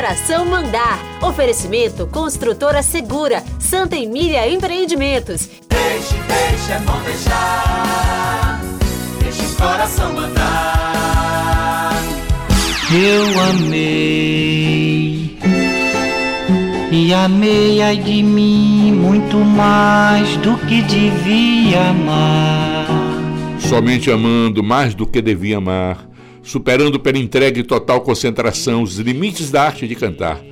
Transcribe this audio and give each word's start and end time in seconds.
coração 0.00 0.46
mandar. 0.46 0.98
Oferecimento 1.20 2.06
Construtora 2.06 2.82
Segura, 2.82 3.44
Santa 3.58 3.98
Emília 3.98 4.50
Empreendimentos. 4.50 5.50
Deixe, 5.68 6.14
deixe, 6.26 6.72
é 6.72 6.78
bom 6.78 6.98
deixar. 7.04 8.62
Deixe 9.22 9.42
o 9.42 9.56
coração 9.56 10.14
mandar. 10.14 11.92
Eu 12.90 13.40
amei 13.50 15.38
e 16.90 17.12
amei 17.12 17.82
ai 17.82 17.98
de 17.98 18.22
mim 18.22 18.92
muito 18.92 19.36
mais 19.36 20.34
do 20.38 20.56
que 20.66 20.80
devia 20.80 21.90
amar. 21.90 22.86
Somente 23.58 24.10
amando 24.10 24.62
mais 24.62 24.94
do 24.94 25.06
que 25.06 25.20
devia 25.20 25.58
amar 25.58 26.09
superando 26.50 26.98
pela 26.98 27.16
entrega 27.16 27.60
e 27.60 27.62
total 27.62 28.00
concentração 28.00 28.82
os 28.82 28.98
limites 28.98 29.52
da 29.52 29.62
arte 29.62 29.86
de 29.86 29.94
cantar, 29.94 30.42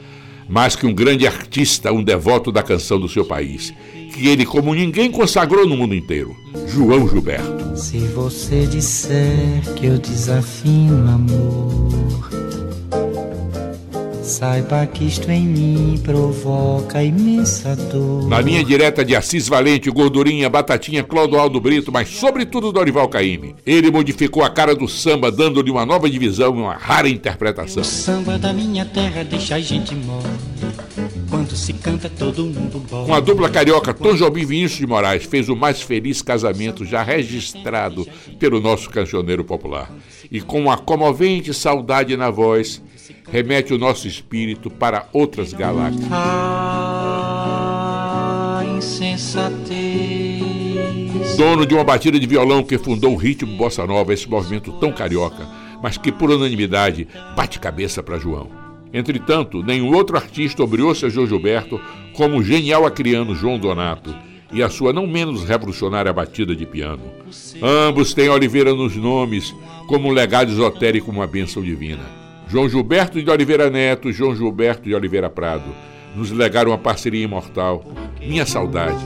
mais 0.48 0.76
que 0.76 0.86
um 0.86 0.94
grande 0.94 1.26
artista, 1.26 1.92
um 1.92 2.04
devoto 2.04 2.52
da 2.52 2.62
canção 2.62 3.00
do 3.00 3.08
seu 3.08 3.24
país, 3.24 3.74
que 4.14 4.28
ele, 4.28 4.46
como 4.46 4.72
ninguém, 4.72 5.10
consagrou 5.10 5.66
no 5.66 5.76
mundo 5.76 5.96
inteiro, 5.96 6.36
João 6.68 7.08
Gilberto. 7.08 7.76
Se 7.76 7.98
você 7.98 8.64
disser 8.66 9.60
que 9.74 9.86
eu 9.86 9.98
desafino 9.98 11.10
amor 11.10 12.27
Saiba 14.28 14.86
que 14.86 15.06
isto 15.06 15.30
em 15.30 15.46
mim 15.46 16.00
provoca 16.04 17.02
imensa 17.02 17.74
dor. 17.74 18.28
Na 18.28 18.38
linha 18.42 18.62
direta 18.62 19.02
de 19.02 19.16
Assis 19.16 19.48
Valente, 19.48 19.90
Gordurinha, 19.90 20.50
Batatinha, 20.50 21.02
Clodoaldo 21.02 21.58
Brito, 21.58 21.90
mas 21.90 22.10
sobretudo 22.10 22.70
Dorival 22.70 23.08
Caymmi. 23.08 23.56
Ele 23.64 23.90
modificou 23.90 24.44
a 24.44 24.50
cara 24.50 24.74
do 24.74 24.86
samba, 24.86 25.32
dando-lhe 25.32 25.70
uma 25.70 25.86
nova 25.86 26.10
divisão 26.10 26.54
e 26.54 26.60
uma 26.60 26.74
rara 26.74 27.08
interpretação. 27.08 27.80
O 27.80 27.86
samba 27.86 28.38
da 28.38 28.52
minha 28.52 28.84
terra 28.84 29.24
deixa 29.24 29.54
a 29.54 29.60
gente 29.60 29.94
mole. 29.94 30.28
Quando 31.30 31.56
se 31.56 31.72
canta, 31.72 32.10
todo 32.10 32.44
mundo 32.44 32.80
bola. 32.80 33.06
Com 33.06 33.14
a 33.14 33.20
dupla 33.20 33.48
carioca, 33.48 33.94
Tom 33.94 34.14
Jobim 34.14 34.44
Vinícius 34.44 34.80
de 34.80 34.86
Moraes 34.86 35.24
fez 35.24 35.48
o 35.48 35.56
mais 35.56 35.80
feliz 35.80 36.20
casamento 36.20 36.84
já 36.84 37.02
registrado 37.02 38.06
pelo 38.38 38.60
nosso 38.60 38.90
cancioneiro 38.90 39.42
popular. 39.42 39.90
E 40.30 40.38
com 40.42 40.60
uma 40.60 40.76
comovente 40.76 41.54
saudade 41.54 42.14
na 42.14 42.30
voz, 42.30 42.82
remete 43.30 43.74
o 43.74 43.78
nosso 43.78 44.06
espírito 44.08 44.70
para 44.70 45.08
outras 45.12 45.52
galáxias. 45.52 46.08
Ah, 46.10 47.48
insensatez. 48.76 50.38
Dono 51.36 51.66
de 51.66 51.74
uma 51.74 51.84
batida 51.84 52.18
de 52.18 52.26
violão 52.26 52.62
que 52.62 52.78
fundou 52.78 53.12
o 53.12 53.16
ritmo 53.16 53.56
bossa 53.56 53.86
nova, 53.86 54.12
esse 54.12 54.28
movimento 54.28 54.72
tão 54.72 54.92
carioca, 54.92 55.46
mas 55.82 55.96
que 55.96 56.10
por 56.10 56.30
unanimidade 56.30 57.06
bate 57.36 57.58
cabeça 57.58 58.02
para 58.02 58.18
João. 58.18 58.50
Entretanto, 58.92 59.62
nenhum 59.62 59.94
outro 59.94 60.16
artista 60.16 60.62
obriou-se 60.62 61.04
a 61.04 61.08
João 61.08 61.26
Gilberto 61.26 61.80
como 62.14 62.38
o 62.38 62.42
genial 62.42 62.86
acriano 62.86 63.34
João 63.34 63.58
Donato 63.58 64.14
e 64.52 64.62
a 64.62 64.68
sua 64.68 64.92
não 64.92 65.06
menos 65.06 65.44
revolucionária 65.44 66.12
batida 66.12 66.56
de 66.56 66.64
piano. 66.64 67.02
Ambos 67.62 68.14
têm 68.14 68.28
Oliveira 68.28 68.74
nos 68.74 68.96
nomes 68.96 69.54
como 69.86 70.08
um 70.08 70.12
legado 70.12 70.50
esotérico, 70.50 71.10
uma 71.10 71.26
bênção 71.26 71.62
divina. 71.62 72.17
João 72.50 72.68
Gilberto 72.68 73.22
de 73.22 73.30
Oliveira 73.30 73.68
Neto, 73.68 74.10
João 74.10 74.34
Gilberto 74.34 74.84
de 74.84 74.94
Oliveira 74.94 75.28
Prado, 75.28 75.74
nos 76.14 76.30
legaram 76.30 76.70
uma 76.70 76.78
parceria 76.78 77.22
imortal. 77.22 77.84
Minha 78.20 78.46
saudade. 78.46 79.04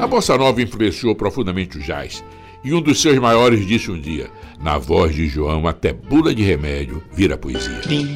A 0.00 0.06
bossa 0.06 0.36
nova 0.36 0.60
influenciou 0.60 1.14
profundamente 1.14 1.78
o 1.78 1.80
jazz. 1.80 2.22
E 2.64 2.72
um 2.74 2.80
dos 2.80 3.00
seus 3.00 3.18
maiores 3.18 3.64
disse 3.66 3.90
um 3.90 4.00
dia: 4.00 4.28
Na 4.60 4.78
voz 4.78 5.14
de 5.14 5.26
João, 5.26 5.66
até 5.66 5.92
bula 5.92 6.34
de 6.34 6.42
remédio 6.42 7.02
vira 7.12 7.36
poesia. 7.38 7.80
Bim, 7.86 8.14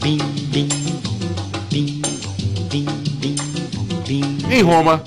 bim, 0.00 0.18
bim, 0.52 0.68
em 4.50 4.62
Roma, 4.62 5.02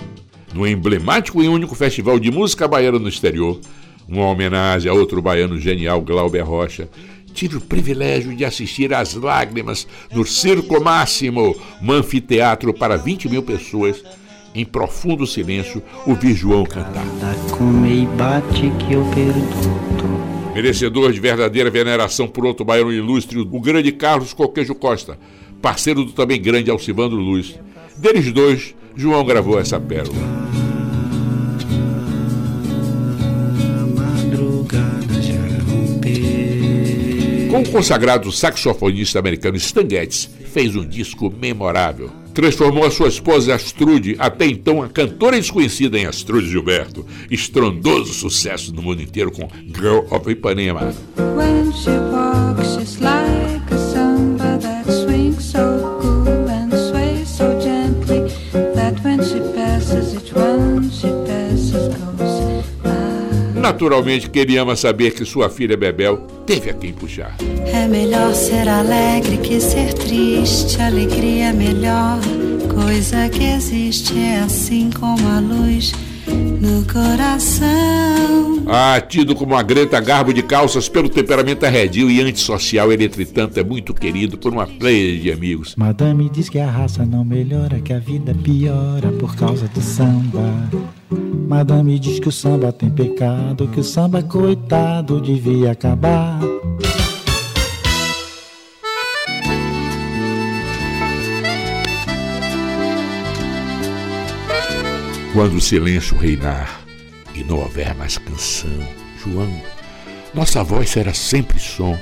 no 0.53 0.67
emblemático 0.67 1.41
e 1.41 1.47
único 1.47 1.75
festival 1.75 2.19
de 2.19 2.31
música 2.31 2.67
baiana 2.67 2.99
no 2.99 3.09
exterior, 3.09 3.59
uma 4.07 4.25
homenagem 4.25 4.89
a 4.91 4.93
outro 4.93 5.21
baiano 5.21 5.59
genial, 5.59 6.01
Glauber 6.01 6.41
Rocha, 6.41 6.89
tive 7.33 7.57
o 7.57 7.61
privilégio 7.61 8.35
de 8.35 8.45
assistir 8.45 8.93
às 8.93 9.13
lágrimas 9.15 9.87
no 10.11 10.25
Circo 10.25 10.81
Máximo, 10.81 11.55
um 11.81 11.91
anfiteatro 11.91 12.73
para 12.73 12.95
20 12.95 13.27
mil 13.27 13.41
pessoas, 13.41 14.03
em 14.53 14.63
profundo 14.63 15.25
silêncio, 15.25 15.81
ouvir 16.05 16.35
João 16.35 16.63
cantar. 16.63 17.05
Merecedor 20.53 21.11
de 21.11 21.19
verdadeira 21.19 21.71
veneração 21.71 22.27
por 22.27 22.45
outro 22.45 22.63
baiano 22.63 22.93
ilustre, 22.93 23.39
o 23.39 23.59
grande 23.59 23.91
Carlos 23.91 24.33
Coquejo 24.33 24.75
Costa, 24.75 25.17
parceiro 25.59 26.05
do 26.05 26.11
também 26.11 26.39
grande 26.39 26.69
Alcivandro 26.69 27.17
Luz. 27.17 27.55
Deles 27.97 28.31
dois, 28.31 28.75
João 28.95 29.25
gravou 29.25 29.59
essa 29.59 29.79
pérola. 29.79 30.42
Com 37.53 37.61
o 37.61 37.69
consagrado 37.69 38.31
saxofonista 38.31 39.19
americano 39.19 39.55
Stan 39.57 39.87
Getz, 39.87 40.27
fez 40.51 40.75
um 40.75 40.83
disco 40.83 41.31
memorável. 41.39 42.09
Transformou 42.33 42.83
a 42.83 42.89
sua 42.89 43.09
esposa 43.09 43.53
Astrude, 43.53 44.15
até 44.17 44.47
então 44.47 44.81
a 44.81 44.89
cantora 44.89 45.37
desconhecida 45.37 45.99
em 45.99 46.07
Astrude 46.07 46.49
Gilberto, 46.49 47.05
estrondoso 47.29 48.11
sucesso 48.11 48.73
no 48.73 48.81
mundo 48.81 49.03
inteiro 49.03 49.31
com 49.31 49.47
Girl 49.67 49.99
of 50.09 50.31
Ipanema. 50.31 50.95
When 51.15 51.71
she 51.73 51.91
walks, 51.91 52.73
she's 52.73 52.99
like 52.99 53.42
Naturalmente, 63.63 64.29
queríamos 64.29 64.81
saber 64.81 65.13
que 65.13 65.23
sua 65.23 65.49
filha 65.49 65.77
Bebel 65.77 66.17
teve 66.45 66.69
a 66.69 66.73
quem 66.73 66.91
puxar. 66.91 67.37
É 67.65 67.87
melhor 67.87 68.33
ser 68.33 68.67
alegre 68.67 69.37
que 69.37 69.57
ser 69.61 69.93
triste, 69.93 70.81
alegria 70.81 71.45
é 71.45 71.53
melhor 71.53 72.19
coisa 72.67 73.29
que 73.29 73.45
existe, 73.45 74.19
é 74.19 74.41
assim 74.41 74.89
como 74.89 75.25
a 75.29 75.39
luz 75.39 75.93
no 76.27 76.83
coração. 76.91 78.63
Ah, 78.67 78.99
tido 78.99 79.33
como 79.33 79.53
uma 79.53 79.63
Greta 79.63 80.01
Garbo 80.01 80.33
de 80.33 80.43
calças 80.43 80.89
pelo 80.89 81.07
temperamento 81.07 81.65
arredio 81.65 82.11
e 82.11 82.19
antissocial, 82.19 82.91
ele, 82.91 83.05
entretanto, 83.05 83.57
é 83.57 83.63
muito 83.63 83.93
querido 83.93 84.37
por 84.37 84.51
uma 84.51 84.67
pleia 84.67 85.17
de 85.17 85.31
amigos. 85.31 85.73
Madame 85.77 86.29
diz 86.29 86.49
que 86.49 86.59
a 86.59 86.69
raça 86.69 87.05
não 87.05 87.23
melhora, 87.23 87.79
que 87.79 87.93
a 87.93 87.99
vida 87.99 88.35
piora 88.43 89.09
por 89.13 89.37
causa 89.37 89.69
do 89.69 89.81
samba. 89.81 90.69
Madame 91.53 91.99
diz 91.99 92.19
que 92.19 92.27
o 92.27 92.31
samba 92.31 92.71
tem 92.71 92.89
pecado, 92.89 93.67
que 93.67 93.79
o 93.79 93.83
samba, 93.83 94.23
coitado, 94.23 95.21
devia 95.21 95.71
acabar. 95.71 96.39
Quando 105.31 105.53
o 105.53 105.61
silêncio 105.61 106.17
reinar 106.17 106.81
e 107.35 107.43
não 107.43 107.59
houver 107.59 107.93
mais 107.93 108.17
canção, 108.17 108.71
João, 109.23 109.61
nossa 110.33 110.63
voz 110.63 110.89
será 110.89 111.13
sempre 111.13 111.59
som, 111.59 111.95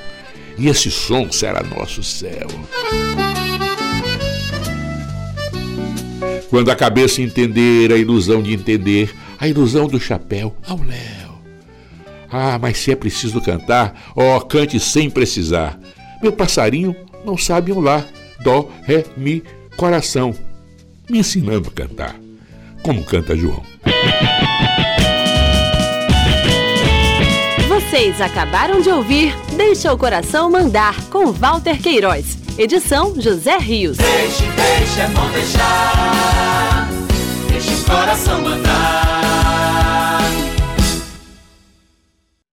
e 0.56 0.68
esse 0.68 0.90
som 0.90 1.30
será 1.30 1.62
nosso 1.62 2.02
céu. 2.02 2.48
Quando 6.48 6.70
a 6.70 6.74
cabeça 6.74 7.20
entender 7.20 7.92
a 7.92 7.98
ilusão 7.98 8.42
de 8.42 8.54
entender, 8.54 9.14
a 9.42 9.48
ilusão 9.48 9.88
do 9.88 9.98
chapéu 9.98 10.54
ao 10.68 10.78
léu. 10.78 11.32
Ah, 12.30 12.60
mas 12.60 12.78
se 12.78 12.92
é 12.92 12.96
preciso 12.96 13.40
cantar, 13.40 14.12
ó, 14.14 14.36
oh, 14.36 14.40
cante 14.40 14.78
sem 14.78 15.10
precisar. 15.10 15.76
Meu 16.22 16.32
passarinho 16.32 16.94
não 17.24 17.36
sabe 17.36 17.72
um 17.72 17.80
lá, 17.80 18.04
dó, 18.44 18.70
ré, 18.84 19.04
mi, 19.16 19.42
coração, 19.76 20.32
me 21.10 21.18
ensinando 21.18 21.68
a 21.68 21.72
cantar 21.72 22.14
como 22.84 23.02
canta 23.04 23.36
João. 23.36 23.62
Vocês 27.68 28.20
acabaram 28.20 28.80
de 28.80 28.90
ouvir 28.90 29.34
Deixa 29.56 29.92
o 29.92 29.98
Coração 29.98 30.50
Mandar, 30.50 30.94
com 31.10 31.32
Walter 31.32 31.80
Queiroz. 31.80 32.38
Edição 32.56 33.20
José 33.20 33.58
Rios. 33.58 33.96
Deixe, 33.96 34.44
deixe, 34.44 35.00
é 35.00 35.06
bom 35.08 35.28
deixar. 35.30 36.88
Deixa 37.48 37.72
o 37.72 37.84
coração 37.84 38.40
mandar. 38.40 39.11